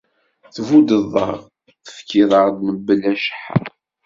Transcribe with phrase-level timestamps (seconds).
[0.53, 1.33] Tbuddeḍ-aɣ,
[1.85, 3.57] tefkiḍ-aɣ-d mebla cceḥḥa.